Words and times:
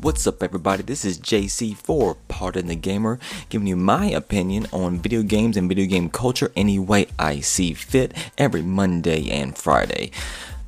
What's 0.00 0.28
up, 0.28 0.44
everybody? 0.44 0.84
This 0.84 1.04
is 1.04 1.18
JC4, 1.18 2.18
Pardon 2.28 2.68
the 2.68 2.76
Gamer, 2.76 3.18
giving 3.48 3.66
you 3.66 3.74
my 3.74 4.06
opinion 4.06 4.68
on 4.72 5.00
video 5.00 5.24
games 5.24 5.56
and 5.56 5.68
video 5.68 5.86
game 5.86 6.08
culture 6.08 6.52
any 6.54 6.78
way 6.78 7.08
I 7.18 7.40
see 7.40 7.74
fit 7.74 8.16
every 8.38 8.62
Monday 8.62 9.28
and 9.28 9.58
Friday. 9.58 10.12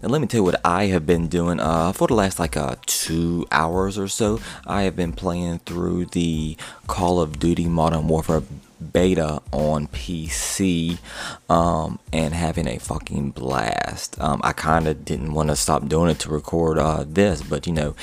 Now, 0.02 0.08
let 0.08 0.20
me 0.20 0.26
tell 0.26 0.38
you 0.38 0.44
what 0.44 0.60
I 0.64 0.86
have 0.86 1.06
been 1.06 1.28
doing 1.28 1.60
uh, 1.60 1.92
for 1.92 2.08
the 2.08 2.14
last 2.14 2.40
like 2.40 2.56
uh, 2.56 2.74
two 2.86 3.46
hours 3.52 3.96
or 3.96 4.08
so. 4.08 4.40
I 4.66 4.82
have 4.82 4.96
been 4.96 5.12
playing 5.12 5.60
through 5.60 6.06
the 6.06 6.56
Call 6.88 7.20
of 7.20 7.38
Duty 7.38 7.68
Modern 7.68 8.08
Warfare 8.08 8.42
beta 8.92 9.42
on 9.52 9.86
PC 9.86 10.98
um, 11.48 12.00
and 12.12 12.34
having 12.34 12.66
a 12.66 12.78
fucking 12.78 13.30
blast. 13.30 14.20
Um, 14.20 14.40
I 14.42 14.54
kind 14.54 14.88
of 14.88 15.04
didn't 15.04 15.34
want 15.34 15.50
to 15.50 15.56
stop 15.56 15.86
doing 15.86 16.10
it 16.10 16.18
to 16.20 16.30
record 16.30 16.78
uh, 16.78 17.04
this, 17.06 17.42
but 17.42 17.68
you 17.68 17.72
know, 17.72 17.94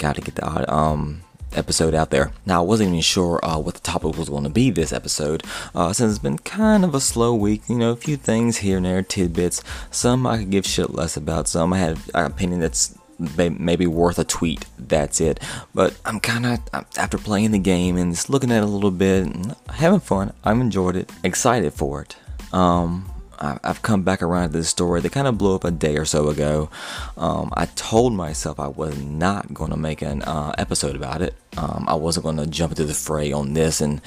got 0.00 0.16
to 0.16 0.20
get 0.20 0.34
the 0.34 0.74
um, 0.74 1.20
episode 1.52 1.94
out 1.94 2.10
there. 2.10 2.32
Now, 2.46 2.62
I 2.62 2.66
wasn't 2.66 2.88
even 2.88 3.00
sure 3.02 3.38
uh, 3.44 3.58
what 3.58 3.74
the 3.74 3.80
topic 3.80 4.16
was 4.16 4.28
going 4.28 4.44
to 4.44 4.50
be 4.50 4.70
this 4.70 4.92
episode, 4.92 5.44
uh, 5.74 5.92
since 5.92 6.10
it's 6.10 6.18
been 6.22 6.38
kind 6.38 6.84
of 6.84 6.94
a 6.94 7.00
slow 7.00 7.34
week. 7.34 7.62
You 7.68 7.76
know, 7.76 7.92
a 7.92 7.96
few 7.96 8.16
things 8.16 8.58
here 8.58 8.78
and 8.78 8.86
there, 8.86 9.02
tidbits. 9.02 9.62
Some 9.90 10.26
I 10.26 10.38
could 10.38 10.50
give 10.50 10.66
shit 10.66 10.90
less 10.90 11.16
about. 11.16 11.48
Some 11.48 11.72
I 11.72 11.78
had 11.78 11.98
an 12.14 12.26
opinion 12.26 12.60
that's 12.60 12.96
maybe 13.18 13.86
worth 13.86 14.18
a 14.18 14.24
tweet. 14.24 14.64
That's 14.78 15.20
it. 15.20 15.40
But 15.74 15.94
I'm 16.06 16.20
kind 16.20 16.46
of 16.46 16.60
after 16.96 17.18
playing 17.18 17.50
the 17.50 17.58
game 17.58 17.98
and 17.98 18.14
just 18.14 18.30
looking 18.30 18.50
at 18.50 18.62
it 18.62 18.64
a 18.64 18.66
little 18.66 18.90
bit, 18.90 19.26
and 19.26 19.54
having 19.68 20.00
fun. 20.00 20.32
I've 20.42 20.58
enjoyed 20.58 20.96
it, 20.96 21.12
excited 21.22 21.74
for 21.74 22.02
it. 22.02 22.16
Um, 22.52 23.09
I've 23.40 23.82
come 23.82 24.02
back 24.02 24.22
around 24.22 24.48
to 24.48 24.58
this 24.58 24.68
story 24.68 25.00
that 25.00 25.12
kind 25.12 25.26
of 25.26 25.38
blew 25.38 25.54
up 25.54 25.64
a 25.64 25.70
day 25.70 25.96
or 25.96 26.04
so 26.04 26.28
ago. 26.28 26.70
Um, 27.16 27.52
I 27.56 27.66
told 27.66 28.12
myself 28.12 28.60
I 28.60 28.68
was 28.68 28.98
not 28.98 29.54
going 29.54 29.70
to 29.70 29.76
make 29.76 30.02
an 30.02 30.22
uh, 30.22 30.54
episode 30.58 30.94
about 30.94 31.22
it. 31.22 31.34
Um, 31.56 31.86
I 31.88 31.94
wasn't 31.94 32.24
going 32.24 32.36
to 32.36 32.46
jump 32.46 32.72
into 32.72 32.84
the 32.84 32.94
fray 32.94 33.32
on 33.32 33.54
this 33.54 33.80
and 33.80 34.02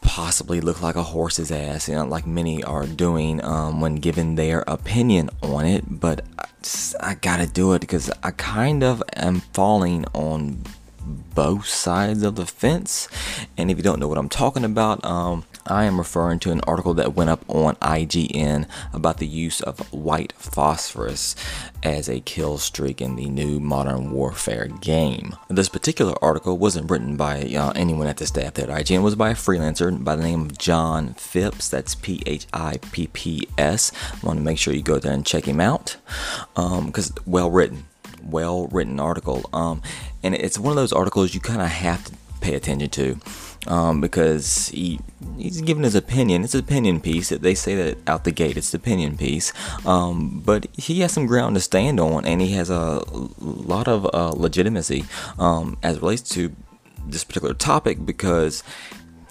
possibly 0.00 0.60
look 0.60 0.80
like 0.82 0.96
a 0.96 1.02
horse's 1.02 1.50
ass, 1.50 1.88
you 1.88 1.94
know, 1.94 2.04
like 2.04 2.26
many 2.26 2.62
are 2.64 2.86
doing 2.86 3.44
um, 3.44 3.80
when 3.80 3.96
given 3.96 4.34
their 4.34 4.64
opinion 4.66 5.30
on 5.42 5.66
it. 5.66 5.84
But 5.88 6.24
I, 6.38 6.44
I 7.00 7.14
gotta 7.14 7.46
do 7.46 7.72
it 7.74 7.80
because 7.80 8.10
I 8.22 8.30
kind 8.32 8.82
of 8.82 9.02
am 9.14 9.40
falling 9.52 10.04
on 10.14 10.62
both 11.08 11.66
sides 11.66 12.22
of 12.22 12.36
the 12.36 12.46
fence. 12.46 13.08
And 13.56 13.70
if 13.70 13.76
you 13.76 13.82
don't 13.82 13.98
know 13.98 14.08
what 14.08 14.18
I'm 14.18 14.28
talking 14.28 14.64
about, 14.64 15.04
um, 15.04 15.44
I 15.66 15.84
am 15.84 15.98
referring 15.98 16.38
to 16.40 16.50
an 16.50 16.60
article 16.66 16.94
that 16.94 17.14
went 17.14 17.30
up 17.30 17.44
on 17.48 17.76
IGN 17.76 18.66
about 18.92 19.18
the 19.18 19.26
use 19.26 19.60
of 19.60 19.80
white 19.92 20.32
phosphorus 20.32 21.36
as 21.82 22.08
a 22.08 22.20
kill 22.20 22.58
streak 22.58 23.00
in 23.00 23.16
the 23.16 23.28
new 23.28 23.60
Modern 23.60 24.10
Warfare 24.10 24.68
game. 24.68 25.36
This 25.48 25.68
particular 25.68 26.14
article 26.22 26.56
wasn't 26.56 26.90
written 26.90 27.16
by 27.16 27.42
uh, 27.42 27.72
anyone 27.74 28.06
at 28.06 28.16
the 28.16 28.26
staff 28.26 28.54
there 28.54 28.70
at 28.70 28.84
IGN, 28.84 28.96
it 28.96 29.00
was 29.00 29.14
by 29.14 29.30
a 29.30 29.34
freelancer 29.34 30.02
by 30.02 30.16
the 30.16 30.22
name 30.22 30.42
of 30.42 30.58
John 30.58 31.14
Phipps. 31.14 31.68
That's 31.68 31.94
P 31.94 32.22
H 32.26 32.46
I 32.52 32.78
P 32.92 33.08
P 33.08 33.48
S. 33.58 33.92
I 34.22 34.26
want 34.26 34.38
to 34.38 34.44
make 34.44 34.58
sure 34.58 34.74
you 34.74 34.82
go 34.82 34.98
there 34.98 35.12
and 35.12 35.24
check 35.24 35.44
him 35.44 35.60
out 35.60 35.96
because 36.54 37.10
um, 37.10 37.24
well 37.26 37.50
written 37.50 37.84
well 38.30 38.66
written 38.68 39.00
article. 39.00 39.48
Um, 39.52 39.82
and 40.22 40.34
it's 40.34 40.58
one 40.58 40.70
of 40.70 40.76
those 40.76 40.92
articles 40.92 41.34
you 41.34 41.40
kind 41.40 41.62
of 41.62 41.68
have 41.68 42.04
to 42.04 42.12
pay 42.40 42.54
attention 42.54 42.88
to 42.90 43.20
um, 43.66 44.00
because 44.00 44.68
he 44.68 45.00
he's 45.36 45.60
giving 45.60 45.84
his 45.84 45.94
opinion. 45.94 46.44
It's 46.44 46.54
an 46.54 46.60
opinion 46.60 47.00
piece. 47.00 47.28
That 47.28 47.42
they 47.42 47.54
say 47.54 47.74
that 47.74 47.98
out 48.08 48.24
the 48.24 48.30
gate, 48.30 48.56
it's 48.56 48.72
an 48.72 48.80
opinion 48.80 49.16
piece. 49.16 49.52
Um, 49.86 50.42
but 50.44 50.66
he 50.76 51.00
has 51.00 51.12
some 51.12 51.26
ground 51.26 51.56
to 51.56 51.60
stand 51.60 52.00
on, 52.00 52.24
and 52.24 52.40
he 52.40 52.52
has 52.52 52.70
a 52.70 53.02
lot 53.38 53.88
of 53.88 54.08
uh, 54.12 54.30
legitimacy 54.30 55.04
um, 55.38 55.78
as 55.82 56.00
relates 56.00 56.22
to 56.30 56.54
this 57.06 57.24
particular 57.24 57.54
topic 57.54 58.04
because 58.04 58.62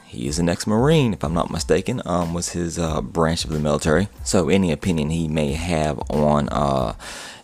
he 0.06 0.28
is 0.28 0.40
an 0.40 0.48
ex-marine, 0.48 1.14
if 1.14 1.24
I'm 1.24 1.34
not 1.34 1.52
mistaken. 1.52 2.02
Um, 2.06 2.34
was 2.34 2.50
his 2.50 2.80
uh, 2.80 3.02
branch 3.02 3.44
of 3.44 3.52
the 3.52 3.60
military. 3.60 4.08
So 4.24 4.50
any 4.50 4.72
opinion 4.72 5.10
he 5.10 5.28
may 5.28 5.54
have 5.54 6.00
on 6.10 6.48
uh, 6.50 6.94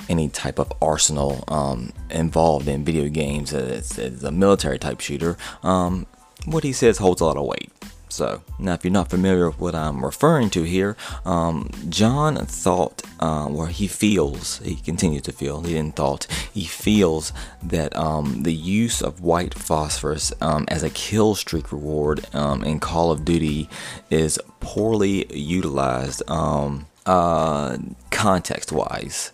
any 0.10 0.30
type 0.30 0.60
of 0.60 0.72
arsenal 0.82 1.44
um, 1.48 1.94
involved 2.10 2.68
in 2.68 2.84
video 2.84 3.10
games. 3.10 3.54
as, 3.54 3.98
it's, 3.98 4.24
a 4.24 4.32
military 4.32 4.80
type 4.80 5.00
shooter. 5.00 5.38
Um, 5.64 6.06
what 6.46 6.64
he 6.64 6.74
says 6.74 6.98
holds 6.98 7.22
a 7.22 7.26
lot 7.26 7.38
of 7.38 7.46
weight. 7.46 7.72
So, 8.14 8.44
now 8.60 8.74
if 8.74 8.84
you're 8.84 8.94
not 8.94 9.10
familiar 9.10 9.50
with 9.50 9.60
what 9.60 9.74
I'm 9.74 10.06
referring 10.06 10.52
to 10.52 10.62
here, 10.62 10.96
um, 11.26 11.72
John 11.90 12.36
thought, 12.46 13.02
uh, 13.20 13.48
or 13.48 13.70
he 13.70 13.88
feels, 13.88 14.60
he 14.60 14.76
continues 14.76 15.24
to 15.24 15.32
feel, 15.32 15.62
he 15.62 15.74
didn't 15.74 15.96
thought, 15.96 16.28
he 16.54 16.66
feels 16.66 17.34
that 17.64 17.96
um, 17.96 18.44
the 18.44 18.54
use 18.54 19.02
of 19.02 19.22
white 19.22 19.56
phosphorus 19.56 20.32
um, 20.42 20.66
as 20.68 20.84
a 20.84 20.92
kill 20.92 21.34
streak 21.34 21.72
reward 21.72 22.24
um, 22.36 22.64
in 22.64 22.80
Call 22.80 23.10
of 23.10 23.26
Duty 23.26 23.68
is 24.12 24.38
poorly 24.60 25.26
utilized 25.36 26.22
um, 26.30 26.86
uh, 27.06 27.78
context 28.12 28.72
wise. 28.72 29.32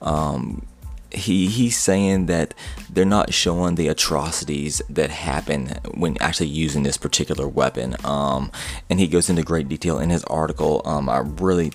Um, 0.00 0.66
he 1.12 1.48
he's 1.48 1.76
saying 1.76 2.26
that 2.26 2.54
they're 2.88 3.04
not 3.04 3.32
showing 3.32 3.74
the 3.74 3.88
atrocities 3.88 4.80
that 4.88 5.10
happen 5.10 5.66
when 5.94 6.16
actually 6.20 6.46
using 6.46 6.82
this 6.82 6.96
particular 6.96 7.48
weapon. 7.48 7.96
Um, 8.04 8.52
and 8.88 9.00
he 9.00 9.08
goes 9.08 9.28
into 9.28 9.42
great 9.42 9.68
detail 9.68 9.98
in 9.98 10.10
his 10.10 10.24
article. 10.24 10.82
Um, 10.84 11.08
I 11.08 11.18
really 11.18 11.72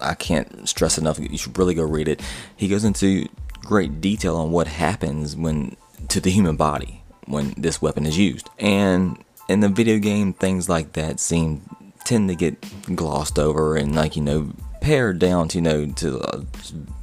I 0.00 0.14
can't 0.14 0.68
stress 0.68 0.98
enough. 0.98 1.18
You 1.18 1.38
should 1.38 1.58
really 1.58 1.74
go 1.74 1.84
read 1.84 2.08
it. 2.08 2.22
He 2.56 2.68
goes 2.68 2.84
into 2.84 3.28
great 3.62 4.00
detail 4.00 4.36
on 4.36 4.50
what 4.50 4.66
happens 4.66 5.36
when 5.36 5.76
to 6.08 6.20
the 6.20 6.30
human 6.30 6.56
body 6.56 7.02
when 7.26 7.54
this 7.56 7.82
weapon 7.82 8.06
is 8.06 8.16
used. 8.16 8.48
And 8.58 9.22
in 9.48 9.60
the 9.60 9.68
video 9.68 9.98
game, 9.98 10.32
things 10.32 10.68
like 10.68 10.92
that 10.92 11.20
seem 11.20 11.62
tend 12.04 12.28
to 12.28 12.34
get 12.34 12.56
glossed 12.96 13.38
over 13.38 13.76
and 13.76 13.94
like 13.94 14.16
you 14.16 14.22
know 14.22 14.50
pared 14.88 15.18
down 15.18 15.48
to 15.48 15.58
you 15.58 15.62
know 15.62 15.84
to 15.84 16.16
a 16.16 16.42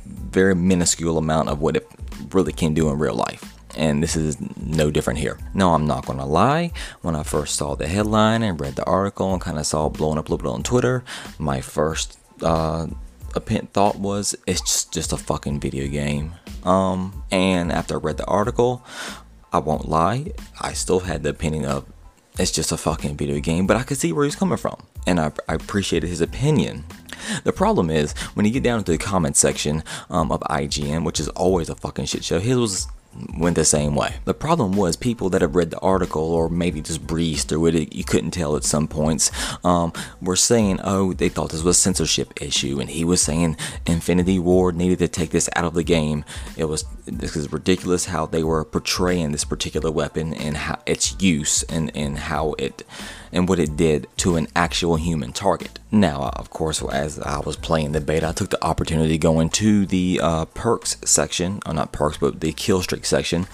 very 0.08 0.56
minuscule 0.56 1.20
amount 1.20 1.50
of 1.50 1.62
what 1.62 1.78
it 1.78 1.88
really 2.32 2.52
can 2.52 2.74
do 2.74 2.90
in 2.90 2.98
real 2.98 3.14
life 3.14 3.54
and 3.76 4.02
this 4.02 4.16
is 4.16 4.38
no 4.58 4.90
different 4.90 5.20
here. 5.20 5.38
No, 5.54 5.74
I'm 5.76 5.86
not 5.86 6.06
gonna 6.08 6.26
lie. 6.26 6.72
When 7.02 7.16
I 7.16 7.22
first 7.22 7.58
saw 7.58 7.76
the 7.76 7.88
headline 7.88 8.42
and 8.42 8.60
read 8.60 8.76
the 8.76 8.86
article 8.86 9.34
and 9.34 9.42
kind 9.42 9.60
of 9.60 9.68
saw 9.68 9.86
it 9.86 9.94
blowing 9.94 10.18
up 10.18 10.28
a 10.28 10.32
little 10.32 10.44
bit 10.44 10.56
on 10.56 10.64
Twitter, 10.64 11.04
my 11.38 11.62
first 11.62 12.18
uh, 12.42 12.88
thought 13.74 14.00
was 14.00 14.34
it's 14.48 14.62
just, 14.62 14.94
just 14.94 15.14
a 15.14 15.18
fucking 15.18 15.60
video 15.60 15.88
game. 15.88 16.34
Um, 16.64 17.24
and 17.32 17.72
after 17.72 17.96
I 17.96 17.98
read 17.98 18.18
the 18.18 18.26
article, 18.26 18.84
I 19.54 19.60
won't 19.60 19.90
lie, 19.90 20.32
I 20.60 20.74
still 20.74 21.02
had 21.02 21.22
the 21.22 21.30
opinion 21.30 21.66
of 21.66 21.86
it's 22.40 22.52
just 22.52 22.72
a 22.72 22.78
fucking 22.78 23.18
video 23.18 23.40
game, 23.40 23.68
but 23.68 23.78
I 23.78 23.84
could 23.84 23.98
see 23.98 24.12
where 24.12 24.26
he's 24.26 24.36
coming 24.36 24.58
from, 24.58 24.78
and 25.06 25.20
I, 25.20 25.32
I 25.48 25.54
appreciated 25.54 26.08
his 26.08 26.22
opinion. 26.22 26.86
The 27.44 27.54
problem 27.54 27.90
is 27.90 28.14
when 28.34 28.46
you 28.46 28.52
get 28.52 28.64
down 28.64 28.84
to 28.84 28.92
the 28.92 28.98
comment 28.98 29.38
section 29.38 29.84
um, 30.10 30.32
of 30.32 30.42
IGN, 30.42 31.04
which 31.04 31.20
is 31.20 31.28
always 31.30 31.70
a 31.70 31.76
fucking 31.76 32.06
shit 32.06 32.24
show. 32.24 32.40
His 32.40 32.58
was 32.58 32.88
went 33.38 33.56
the 33.56 33.66
same 33.66 33.96
way. 33.96 34.16
The 34.26 34.34
problem 34.34 34.74
was 34.74 34.96
people 34.96 35.30
that 35.30 35.42
have 35.42 35.56
read 35.56 35.72
the 35.72 35.80
article 35.80 36.34
or 36.34 36.50
maybe 36.50 36.82
just 36.82 37.06
breezed 37.06 37.48
through 37.48 37.68
it, 37.68 37.96
you 37.96 38.04
couldn't 38.04 38.32
tell 38.32 38.56
at 38.56 38.64
some 38.64 38.88
points, 38.88 39.32
um, 39.64 39.94
were 40.22 40.36
saying, 40.36 40.80
oh, 40.84 41.14
they 41.14 41.30
thought 41.30 41.52
this 41.52 41.64
was 41.64 41.78
a 41.78 41.80
censorship 41.80 42.34
issue. 42.42 42.80
And 42.80 42.90
he 42.90 43.04
was 43.04 43.22
saying 43.22 43.58
Infinity 43.86 44.40
Ward 44.40 44.76
needed 44.76 45.00
to 45.00 45.08
take 45.08 45.32
this 45.32 45.50
out 45.56 45.66
of 45.66 45.74
the 45.74 45.84
game. 45.84 46.26
It 46.58 46.66
was, 46.66 46.86
this 47.06 47.36
is 47.36 47.52
ridiculous 47.52 48.06
how 48.06 48.26
they 48.26 48.44
were 48.44 48.66
portraying 48.66 49.32
this 49.32 49.46
particular 49.46 49.92
weapon 49.92 50.34
and 50.34 50.58
how 50.58 50.80
its 50.86 51.16
use 51.22 51.64
and, 51.64 51.96
and 51.96 52.18
how 52.18 52.54
it 52.54 52.84
and 53.32 53.50
what 53.50 53.60
it 53.60 53.76
did 53.76 54.08
to 54.16 54.38
an 54.38 54.48
actual 54.56 54.96
human 54.96 55.34
target. 55.34 55.80
Now, 55.92 56.32
of 56.36 56.50
course, 56.50 56.82
as 56.84 57.20
I 57.20 57.40
was 57.40 57.56
playing 57.56 57.92
the 57.94 58.02
beta, 58.02 58.28
I 58.28 58.32
took 58.32 58.50
the 58.50 58.64
opportunity 58.64 59.10
to 59.10 59.18
go 59.18 59.40
into 59.40 59.86
the 59.86 60.20
uh, 60.22 60.46
perks 60.46 60.98
section, 61.06 61.60
or 61.66 61.74
not 61.74 61.92
perks, 61.92 62.18
but 62.18 62.42
the 62.42 62.52
kill 62.52 62.82
streak 62.82 63.06
section, 63.06 63.48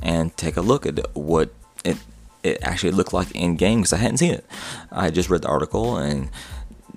and 0.00 0.36
take 0.36 0.56
a 0.56 0.62
look 0.62 0.86
at 0.86 1.14
what 1.14 1.52
it 1.84 1.98
it 2.42 2.58
actually 2.62 2.92
looked 2.92 3.12
like 3.12 3.30
in 3.32 3.56
game 3.56 3.80
because 3.80 3.92
I 3.92 3.96
hadn't 3.96 4.18
seen 4.18 4.32
it. 4.32 4.44
I 4.92 5.10
just 5.10 5.30
read 5.30 5.42
the 5.42 5.48
article 5.48 5.96
and 5.96 6.28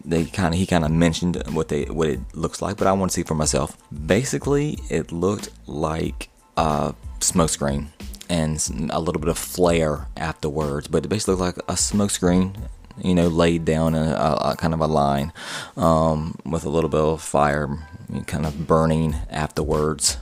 they 0.03 0.25
kind 0.25 0.53
of 0.53 0.59
he 0.59 0.65
kind 0.65 0.85
of 0.85 0.91
mentioned 0.91 1.41
what 1.51 1.69
they 1.69 1.85
what 1.85 2.09
it 2.09 2.19
looks 2.33 2.61
like, 2.61 2.77
but 2.77 2.87
I 2.87 2.93
want 2.93 3.11
to 3.11 3.15
see 3.15 3.23
for 3.23 3.35
myself. 3.35 3.77
Basically, 4.05 4.79
it 4.89 5.11
looked 5.11 5.49
like 5.67 6.29
a 6.55 6.93
smoke 7.19 7.49
screen 7.49 7.89
and 8.29 8.89
a 8.91 8.99
little 8.99 9.19
bit 9.19 9.29
of 9.29 9.37
flare 9.37 10.07
afterwards. 10.15 10.87
But 10.87 11.05
it 11.05 11.07
basically 11.09 11.35
looked 11.35 11.57
like 11.57 11.65
a 11.69 11.77
smoke 11.77 12.11
screen, 12.11 12.55
you 13.01 13.15
know, 13.15 13.27
laid 13.27 13.65
down 13.65 13.95
in 13.95 14.03
a, 14.07 14.37
a 14.41 14.55
kind 14.57 14.73
of 14.73 14.81
a 14.81 14.87
line 14.87 15.31
um, 15.75 16.37
with 16.45 16.65
a 16.65 16.69
little 16.69 16.89
bit 16.89 16.99
of 16.99 17.21
fire 17.21 17.77
kind 18.25 18.45
of 18.45 18.67
burning 18.67 19.15
afterwards. 19.29 20.17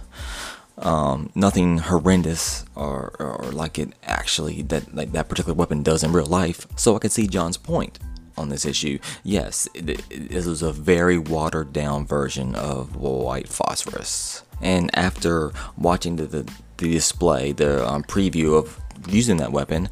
Um, 0.78 1.32
nothing 1.36 1.78
horrendous 1.78 2.66
or, 2.76 3.16
or 3.18 3.52
like 3.54 3.80
it 3.80 3.94
actually 4.04 4.62
that 4.64 4.94
like 4.94 5.14
that 5.14 5.30
particular 5.30 5.54
weapon 5.54 5.84
does 5.84 6.04
in 6.04 6.12
real 6.12 6.26
life. 6.26 6.68
So 6.76 6.96
I 6.96 7.00
could 7.00 7.14
see 7.14 7.28
John's 7.28 7.58
point 7.58 7.98
on 8.38 8.50
this 8.50 8.66
issue. 8.66 9.00
Yes, 9.24 9.70
this 9.74 10.46
is 10.46 10.62
a 10.62 10.74
very 10.74 11.18
watered 11.18 11.72
down 11.72 12.06
version 12.06 12.56
of 12.56 12.98
white 12.98 13.48
phosphorus. 13.48 14.44
And 14.62 14.90
after 14.94 15.52
watching 15.78 16.18
the, 16.18 16.26
the 16.26 16.52
the 16.78 16.92
display, 16.92 17.54
the 17.54 17.88
um, 17.88 18.04
preview 18.04 18.58
of 18.58 18.80
using 19.08 19.38
that 19.38 19.54
weapon, 19.54 19.88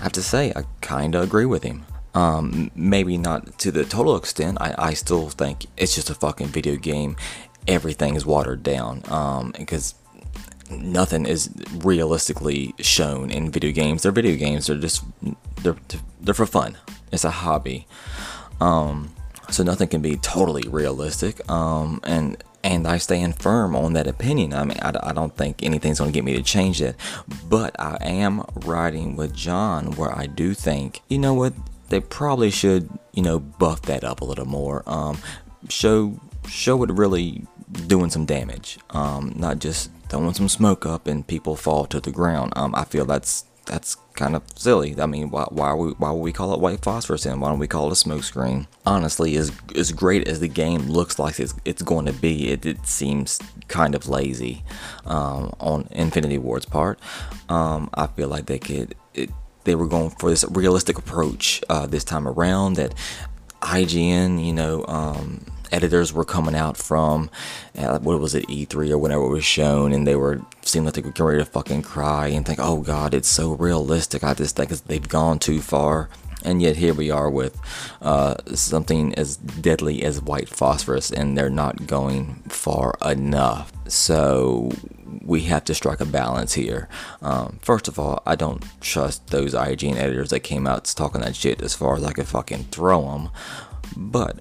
I 0.00 0.02
have 0.02 0.12
to 0.12 0.22
say 0.22 0.52
I 0.54 0.64
kind 0.82 1.14
of 1.14 1.22
agree 1.22 1.46
with 1.46 1.62
him. 1.62 1.86
Um, 2.18 2.72
maybe 2.74 3.16
not 3.16 3.58
to 3.60 3.70
the 3.70 3.84
total 3.84 4.16
extent. 4.16 4.58
I, 4.60 4.74
I 4.76 4.94
still 4.94 5.28
think 5.28 5.66
it's 5.76 5.94
just 5.94 6.10
a 6.10 6.14
fucking 6.14 6.48
video 6.48 6.74
game. 6.74 7.16
Everything 7.68 8.16
is 8.16 8.26
watered 8.26 8.64
down 8.64 9.02
um, 9.08 9.54
because 9.56 9.94
nothing 10.68 11.26
is 11.26 11.48
realistically 11.76 12.74
shown 12.80 13.30
in 13.30 13.52
video 13.52 13.70
games. 13.70 14.02
They're 14.02 14.10
video 14.10 14.36
games. 14.36 14.66
They're 14.66 14.78
just 14.78 15.04
they're 15.62 15.76
they're 16.20 16.34
for 16.34 16.46
fun. 16.46 16.76
It's 17.12 17.24
a 17.24 17.30
hobby. 17.30 17.86
Um, 18.60 19.14
so 19.50 19.62
nothing 19.62 19.86
can 19.86 20.02
be 20.02 20.16
totally 20.16 20.68
realistic. 20.68 21.48
Um, 21.48 22.00
and 22.02 22.42
and 22.64 22.88
I 22.88 22.98
stand 22.98 23.40
firm 23.40 23.76
on 23.76 23.92
that 23.92 24.08
opinion. 24.08 24.54
I 24.54 24.64
mean, 24.64 24.78
I, 24.82 24.92
I 25.04 25.12
don't 25.12 25.36
think 25.36 25.62
anything's 25.62 26.00
going 26.00 26.10
to 26.10 26.14
get 26.14 26.24
me 26.24 26.34
to 26.34 26.42
change 26.42 26.80
that. 26.80 26.96
But 27.48 27.78
I 27.78 27.96
am 28.02 28.42
riding 28.66 29.14
with 29.14 29.32
John 29.32 29.92
where 29.92 30.12
I 30.12 30.26
do 30.26 30.52
think, 30.52 31.02
you 31.08 31.18
know 31.18 31.32
what, 31.32 31.52
they 31.88 32.00
probably 32.00 32.50
should, 32.50 32.88
you 33.12 33.22
know, 33.22 33.38
buff 33.38 33.82
that 33.82 34.04
up 34.04 34.20
a 34.20 34.24
little 34.24 34.46
more. 34.46 34.82
Um, 34.86 35.18
show 35.68 36.20
show 36.48 36.82
it 36.82 36.90
really 36.90 37.46
doing 37.86 38.10
some 38.10 38.24
damage. 38.24 38.78
Um, 38.90 39.34
not 39.36 39.58
just 39.58 39.90
throwing 40.08 40.34
some 40.34 40.48
smoke 40.48 40.86
up 40.86 41.06
and 41.06 41.26
people 41.26 41.56
fall 41.56 41.86
to 41.86 42.00
the 42.00 42.10
ground. 42.10 42.52
Um, 42.56 42.74
I 42.74 42.84
feel 42.84 43.04
that's 43.04 43.44
that's 43.66 43.96
kind 44.14 44.34
of 44.34 44.42
silly. 44.56 44.98
I 44.98 45.06
mean, 45.06 45.30
why 45.30 45.44
why 45.50 45.74
we, 45.74 45.90
why 45.92 46.10
would 46.10 46.22
we 46.22 46.32
call 46.32 46.54
it 46.54 46.60
white 46.60 46.82
phosphorus 46.82 47.26
and 47.26 47.40
why 47.40 47.50
don't 47.50 47.58
we 47.58 47.68
call 47.68 47.88
it 47.88 47.92
a 47.92 47.96
smoke 47.96 48.24
screen? 48.24 48.66
Honestly, 48.86 49.36
as 49.36 49.52
as 49.76 49.92
great 49.92 50.26
as 50.26 50.40
the 50.40 50.48
game 50.48 50.88
looks 50.88 51.18
like 51.18 51.38
it's, 51.38 51.54
it's 51.64 51.82
going 51.82 52.06
to 52.06 52.12
be, 52.12 52.48
it, 52.48 52.64
it 52.64 52.86
seems 52.86 53.38
kind 53.68 53.94
of 53.94 54.08
lazy 54.08 54.64
um, 55.04 55.52
on 55.60 55.86
Infinity 55.90 56.38
Ward's 56.38 56.64
part. 56.64 56.98
Um, 57.48 57.90
I 57.94 58.06
feel 58.06 58.28
like 58.28 58.46
they 58.46 58.58
could. 58.58 58.94
It, 59.14 59.30
they 59.68 59.74
were 59.74 59.86
going 59.86 60.10
for 60.10 60.30
this 60.30 60.44
realistic 60.50 60.98
approach 60.98 61.62
uh, 61.68 61.86
this 61.86 62.02
time 62.02 62.26
around 62.26 62.74
that 62.74 62.94
IGN, 63.60 64.44
you 64.44 64.52
know, 64.52 64.84
um, 64.88 65.44
editors 65.70 66.10
were 66.10 66.24
coming 66.24 66.54
out 66.54 66.78
from 66.78 67.28
uh, 67.76 67.98
what 67.98 68.18
was 68.18 68.34
it 68.34 68.46
E3 68.48 68.90
or 68.90 68.98
whenever 68.98 69.24
it 69.24 69.28
was 69.28 69.44
shown, 69.44 69.92
and 69.92 70.06
they 70.06 70.16
were 70.16 70.40
seemed 70.62 70.86
like 70.86 70.94
they 70.94 71.02
were 71.02 71.32
ready 71.32 71.44
to 71.44 71.50
fucking 71.50 71.82
cry 71.82 72.28
and 72.28 72.46
think, 72.46 72.58
"Oh 72.62 72.80
God, 72.80 73.12
it's 73.12 73.28
so 73.28 73.52
realistic." 73.52 74.24
I 74.24 74.32
just 74.32 74.56
think 74.56 74.70
they've 74.70 75.08
gone 75.08 75.38
too 75.38 75.60
far. 75.60 76.08
And 76.44 76.62
yet 76.62 76.76
here 76.76 76.94
we 76.94 77.10
are 77.10 77.28
with 77.28 77.60
uh, 78.00 78.36
something 78.54 79.12
as 79.16 79.36
deadly 79.36 80.04
as 80.04 80.22
white 80.22 80.48
phosphorus, 80.48 81.10
and 81.10 81.36
they're 81.36 81.50
not 81.50 81.88
going 81.88 82.36
far 82.48 82.94
enough. 83.04 83.72
So 83.88 84.70
we 85.22 85.42
have 85.42 85.64
to 85.64 85.74
strike 85.74 86.00
a 86.00 86.06
balance 86.06 86.54
here. 86.54 86.88
Um, 87.22 87.58
first 87.62 87.88
of 87.88 87.98
all, 87.98 88.22
I 88.26 88.36
don't 88.36 88.64
trust 88.80 89.28
those 89.28 89.54
IGN 89.54 89.96
editors 89.96 90.30
that 90.30 90.40
came 90.40 90.66
out 90.66 90.84
talking 90.84 91.20
that 91.20 91.36
shit 91.36 91.62
as 91.62 91.74
far 91.74 91.96
as 91.96 92.04
I 92.04 92.12
could 92.12 92.26
fucking 92.26 92.64
throw 92.64 93.02
them. 93.02 93.30
But 93.96 94.40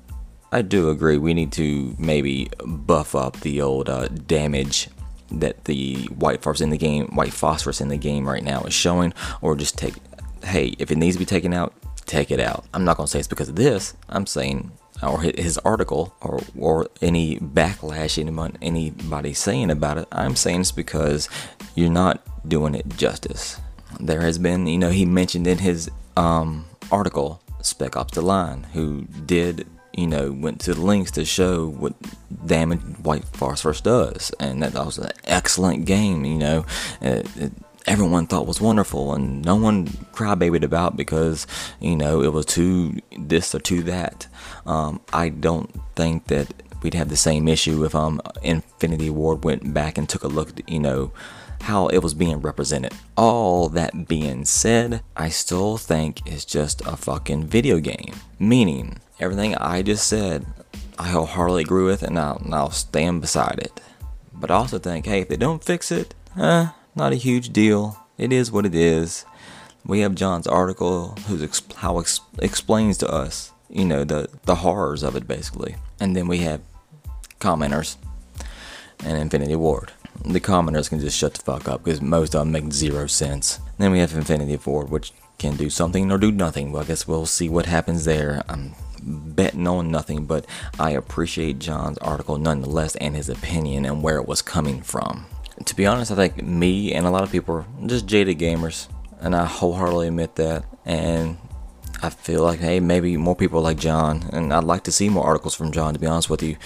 I 0.52 0.62
do 0.62 0.90
agree 0.90 1.18
we 1.18 1.34
need 1.34 1.52
to 1.54 1.96
maybe 1.98 2.50
buff 2.66 3.16
up 3.16 3.40
the 3.42 3.62
old 3.62 3.90
uh, 3.90 4.08
damage 4.08 4.90
that 5.32 5.66
the 5.66 6.06
white 6.06 6.42
phosphorus 6.42 6.62
in 6.62 6.70
the 6.70 6.78
game, 6.78 7.08
white 7.08 7.34
phosphorus 7.34 7.82
in 7.82 7.90
the 7.90 7.98
game 7.98 8.28
right 8.28 8.44
now 8.44 8.62
is 8.64 8.74
showing, 8.74 9.14
or 9.42 9.56
just 9.56 9.78
take. 9.78 9.96
Hey, 10.44 10.76
if 10.80 10.92
it 10.92 10.98
needs 10.98 11.16
to 11.16 11.20
be 11.20 11.26
taken 11.26 11.54
out, 11.54 11.74
take 12.06 12.32
it 12.32 12.40
out. 12.40 12.66
I'm 12.74 12.86
not 12.86 12.96
gonna 12.98 13.08
say 13.08 13.20
it's 13.20 13.28
because 13.28 13.50
of 13.50 13.56
this. 13.56 13.94
I'm 14.08 14.26
saying, 14.26 14.72
or 15.02 15.22
his 15.22 15.58
article, 15.60 16.16
or 16.22 16.40
or 16.58 16.88
any 17.02 17.40
backlash 17.40 18.18
anyone 18.18 18.58
anybody 18.62 19.34
saying 19.34 19.70
about 19.70 19.98
it. 19.98 20.08
I'm 20.12 20.36
saying 20.36 20.62
it's 20.62 20.72
because 20.72 21.30
you're 21.76 21.90
not 21.90 22.22
doing 22.48 22.76
it 22.76 22.88
justice. 22.98 23.60
There 24.00 24.22
has 24.22 24.38
been, 24.38 24.68
you 24.68 24.78
know, 24.78 24.90
he 24.90 25.06
mentioned 25.06 25.48
in 25.48 25.60
his 25.60 25.90
um, 26.16 26.66
article, 26.92 27.42
Spec 27.62 27.96
Ops: 27.96 28.14
The 28.14 28.22
Line, 28.22 28.64
who 28.74 29.06
did 29.26 29.68
you 29.98 30.06
know, 30.06 30.32
went 30.32 30.62
to 30.62 30.76
the 30.76 30.82
lengths 30.82 31.12
to 31.12 31.26
show 31.26 31.68
what 31.68 31.94
damage 32.46 32.80
White 33.02 33.26
Phosphorus 33.26 33.82
does, 33.82 34.32
and 34.40 34.62
that 34.62 34.74
was 34.74 35.00
an 35.00 35.12
excellent 35.24 35.86
game. 35.86 36.24
You 36.24 36.38
know, 36.38 36.66
it, 37.02 37.28
it, 37.36 37.52
everyone 37.88 38.28
thought 38.28 38.46
was 38.46 38.62
wonderful, 38.62 39.14
and 39.14 39.44
no 39.44 39.56
one 39.56 39.88
crybabied 40.14 40.64
about 40.64 40.98
because 40.98 41.48
you 41.80 41.96
know 41.96 42.22
it 42.22 42.34
was 42.34 42.46
too 42.46 43.00
this 43.18 43.56
or 43.56 43.60
too 43.60 43.84
that. 43.84 44.28
Um, 44.66 45.02
I 45.14 45.30
don't 45.30 45.70
think 45.96 46.28
that 46.28 46.54
we'd 46.84 46.94
have 46.94 47.10
the 47.10 47.18
same 47.18 47.48
issue 47.48 47.84
if 47.84 47.96
um 47.96 48.22
Infinity 48.44 49.10
Ward 49.10 49.44
went 49.44 49.74
back 49.74 49.98
and 49.98 50.08
took 50.08 50.24
a 50.24 50.28
look. 50.28 50.50
At, 50.50 50.70
you 50.70 50.80
know 50.80 51.12
how 51.62 51.88
it 51.88 52.00
was 52.00 52.14
being 52.14 52.42
represented. 52.42 52.94
All 53.16 53.70
that 53.70 54.08
being 54.08 54.46
said, 54.46 55.02
I 55.16 55.30
still 55.30 55.78
think 55.78 56.22
it's 56.28 56.46
just 56.46 56.82
a 56.82 56.96
fucking 56.96 57.48
video 57.48 57.80
game. 57.80 58.14
Meaning, 58.40 59.00
everything 59.20 59.56
I 59.56 59.82
just 59.82 60.08
said, 60.08 60.46
I 61.00 61.10
wholeheartedly 61.10 61.64
agree 61.64 61.84
with 61.84 62.04
and 62.04 62.20
I'll, 62.20 62.38
and 62.38 62.54
I'll 62.54 62.72
stand 62.72 63.22
beside 63.22 63.60
it. 63.60 63.82
But 64.34 64.52
I 64.52 64.56
also 64.56 64.78
think, 64.78 65.08
hey, 65.08 65.22
if 65.22 65.30
they 65.30 65.38
don't 65.38 65.64
fix 65.64 65.92
it, 65.92 66.14
eh, 66.40 66.68
not 66.98 67.14
a 67.14 67.16
huge 67.16 67.54
deal. 67.54 67.98
It 68.18 68.34
is 68.34 68.52
what 68.52 68.66
it 68.66 68.76
is. 68.76 69.26
We 69.86 70.02
have 70.02 70.16
John's 70.16 70.48
article, 70.48 71.16
who's 71.28 71.62
how 71.78 72.00
ex- 72.00 72.20
explains 72.40 72.98
to 72.98 73.10
us, 73.10 73.54
you 73.70 73.86
know, 73.86 74.04
the 74.04 74.30
the 74.44 74.56
horrors 74.56 75.04
of 75.04 75.16
it 75.16 75.28
basically, 75.28 75.76
and 76.00 76.16
then 76.16 76.28
we 76.28 76.40
have 76.40 76.62
commenters 77.40 77.96
and 79.06 79.18
Infinity 79.18 79.56
Ward 79.56 79.92
the 80.26 80.40
commenters 80.40 80.90
can 80.90 81.00
just 81.00 81.18
shut 81.18 81.34
the 81.34 81.42
fuck 81.42 81.68
up 81.68 81.84
because 81.84 82.02
most 82.02 82.36
of 82.36 82.42
them 82.42 82.52
make 82.52 82.72
zero 82.74 83.08
sense. 83.08 83.60
Then 83.78 83.92
we 83.92 84.00
have 84.00 84.14
Infinity 84.14 84.58
Ward, 84.66 84.90
which 84.90 85.12
can 85.38 85.56
do 85.56 85.70
something 85.70 86.12
or 86.12 86.18
do 86.18 86.32
nothing. 86.32 86.72
Well, 86.72 86.84
I 86.84 86.86
guess 86.86 87.08
we'll 87.08 87.26
see 87.26 87.50
what 87.50 87.66
happens 87.66 88.06
there. 88.06 88.44
I'm 88.50 88.74
betting 89.02 89.68
on 89.68 89.92
nothing, 89.92 90.26
but 90.26 90.46
I 90.80 90.92
appreciate 90.92 91.60
John's 91.60 91.98
article 92.00 92.38
nonetheless 92.38 92.96
and 92.96 93.16
his 93.16 93.30
opinion 93.30 93.86
and 93.86 94.02
where 94.02 94.18
it 94.18 94.28
was 94.28 94.42
coming 94.42 94.82
from. 94.82 95.26
To 95.68 95.76
be 95.76 95.86
honest, 95.86 96.12
I 96.12 96.16
think 96.16 96.42
me 96.44 96.94
and 96.94 97.06
a 97.06 97.12
lot 97.12 97.24
of 97.24 97.32
people 97.32 97.56
are 97.56 97.66
just 97.86 98.08
jaded 98.08 98.40
gamers, 98.40 98.88
and 99.20 99.36
I 99.36 99.46
wholeheartedly 99.46 100.08
admit 100.08 100.36
that. 100.36 100.66
And 100.86 101.38
I 102.02 102.10
feel 102.10 102.42
like, 102.42 102.60
hey, 102.60 102.80
maybe 102.80 103.18
more 103.18 103.36
people 103.36 103.62
like 103.62 103.78
John, 103.78 104.30
and 104.32 104.54
I'd 104.54 104.64
like 104.64 104.84
to 104.84 104.92
see 104.92 105.10
more 105.10 105.26
articles 105.26 105.56
from 105.56 105.72
John, 105.72 105.94
to 105.94 106.00
be 106.00 106.08
honest 106.08 106.30
with 106.30 106.42
you 106.42 106.58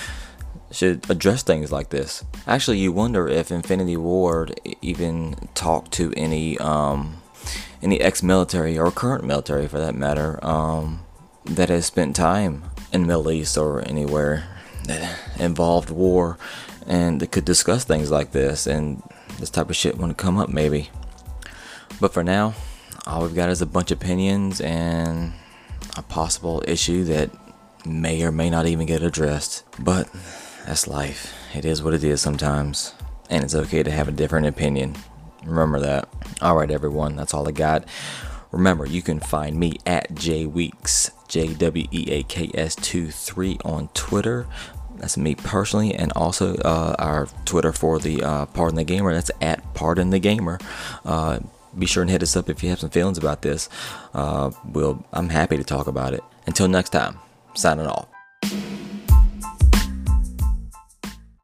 should 0.72 1.10
address 1.10 1.44
things 1.44 1.72
like 1.72 1.90
this. 1.90 2.24
Actually, 2.48 2.78
you 2.80 2.92
wonder 2.92 3.28
if 3.28 3.52
Infinity 3.52 3.98
Ward 3.98 4.60
even 4.82 5.36
talked 5.54 5.92
to 5.94 6.14
any 6.16 6.58
um, 6.60 7.22
any 7.82 8.00
ex-military 8.00 8.78
or 8.78 8.92
current 8.92 9.26
military, 9.26 9.68
for 9.68 9.80
that 9.80 9.96
matter, 9.96 10.40
um, 10.46 11.02
that 11.46 11.70
has 11.70 11.86
spent 11.86 12.16
time 12.16 12.64
in 12.94 13.08
Middle 13.08 13.32
East 13.32 13.58
or 13.58 13.82
anywhere 13.88 14.46
that 14.86 15.20
involved 15.40 15.90
war, 15.90 16.38
and 16.88 17.20
that 17.20 17.32
could 17.32 17.46
discuss 17.46 17.84
things 17.84 18.12
like 18.12 18.32
this 18.32 18.68
and 18.68 19.02
this 19.40 19.50
type 19.50 19.70
of 19.70 19.76
shit 19.76 19.98
when 19.98 20.12
it 20.12 20.18
come 20.18 20.38
up, 20.38 20.50
maybe. 20.50 20.90
But 22.00 22.14
for 22.14 22.24
now, 22.24 22.54
all 23.06 23.24
we've 23.24 23.36
got 23.36 23.50
is 23.50 23.62
a 23.62 23.66
bunch 23.66 23.92
of 23.92 24.02
opinions 24.02 24.62
and 24.62 25.34
a 25.98 26.02
possible 26.02 26.64
issue 26.68 27.04
that 27.06 27.30
may 27.86 28.24
or 28.24 28.32
may 28.32 28.50
not 28.50 28.68
even 28.68 28.86
get 28.86 29.04
addressed. 29.04 29.64
But 29.80 30.10
that's 30.66 30.88
life. 30.88 31.34
It 31.54 31.66
is 31.66 31.82
what 31.84 31.94
it 31.94 32.04
is 32.04 32.22
sometimes. 32.22 32.94
And 33.30 33.44
it's 33.44 33.56
okay 33.56 33.84
to 33.84 33.92
have 33.92 34.08
a 34.08 34.12
different 34.12 34.48
opinion. 34.48 34.96
Remember 35.44 35.80
that. 35.80 36.08
Alright, 36.42 36.72
everyone, 36.72 37.16
that's 37.16 37.34
all 37.34 37.48
I 37.48 37.52
got. 37.52 37.86
Remember, 38.52 38.86
you 38.86 39.02
can 39.02 39.20
find 39.20 39.58
me 39.58 39.78
at 39.86 40.14
jweaks, 40.14 41.12
J 41.28 41.54
W 41.54 41.88
E 41.92 42.12
A 42.12 42.24
K 42.24 42.52
S 42.54 42.76
2 42.76 43.10
3 43.10 43.58
on 43.64 43.88
Twitter. 43.94 44.46
That's 45.02 45.18
me 45.18 45.34
personally, 45.34 45.96
and 45.96 46.12
also 46.16 46.56
uh, 46.58 46.96
our 47.00 47.28
Twitter 47.46 47.74
for 47.74 47.98
the 47.98 48.22
uh, 48.22 48.46
Pardon 48.46 48.76
the 48.76 48.84
Gamer. 48.84 49.16
That's 49.16 49.32
at 49.42 49.74
Pardon 49.74 50.12
the 50.12 50.20
Gamer. 50.20 50.60
Uh, 51.04 51.40
be 51.76 51.88
sure 51.88 52.04
and 52.04 52.12
hit 52.12 52.22
us 52.22 52.36
up 52.36 52.50
if 52.50 52.62
you 52.62 52.70
have 52.70 52.80
some 52.80 52.92
feelings 52.92 53.18
about 53.18 53.42
this. 53.42 53.68
Uh, 54.14 54.52
we'll, 54.64 55.04
I'm 55.12 55.30
happy 55.30 55.58
to 55.58 55.64
talk 55.64 55.88
about 55.88 56.14
it. 56.14 56.22
Until 56.46 56.68
next 56.68 56.92
time, 56.92 57.18
signing 57.56 57.88
off. 57.88 58.11